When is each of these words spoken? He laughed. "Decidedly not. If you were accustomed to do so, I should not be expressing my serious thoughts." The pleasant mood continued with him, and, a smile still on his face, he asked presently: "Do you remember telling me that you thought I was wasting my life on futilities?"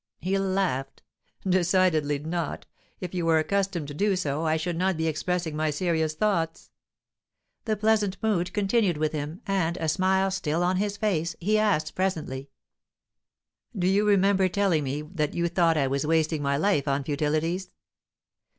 He 0.19 0.35
laughed. 0.39 1.03
"Decidedly 1.47 2.17
not. 2.17 2.65
If 2.99 3.13
you 3.13 3.23
were 3.27 3.37
accustomed 3.37 3.87
to 3.89 3.93
do 3.93 4.15
so, 4.15 4.47
I 4.47 4.57
should 4.57 4.75
not 4.75 4.97
be 4.97 5.05
expressing 5.05 5.55
my 5.55 5.69
serious 5.69 6.15
thoughts." 6.15 6.71
The 7.65 7.77
pleasant 7.77 8.17
mood 8.23 8.51
continued 8.51 8.97
with 8.97 9.11
him, 9.11 9.41
and, 9.45 9.77
a 9.77 9.87
smile 9.87 10.31
still 10.31 10.63
on 10.63 10.77
his 10.77 10.97
face, 10.97 11.35
he 11.39 11.59
asked 11.59 11.93
presently: 11.93 12.49
"Do 13.77 13.85
you 13.85 14.03
remember 14.07 14.49
telling 14.49 14.83
me 14.85 15.03
that 15.03 15.35
you 15.35 15.47
thought 15.47 15.77
I 15.77 15.85
was 15.85 16.03
wasting 16.03 16.41
my 16.41 16.57
life 16.57 16.87
on 16.87 17.03
futilities?" 17.03 17.69